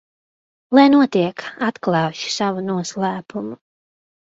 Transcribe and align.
Lai 0.77 0.85
notiek, 0.93 1.43
atklāšu 1.67 2.33
savu 2.39 2.65
noslēpumu. 2.73 3.57